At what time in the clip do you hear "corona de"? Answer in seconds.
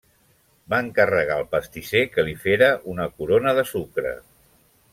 3.21-3.67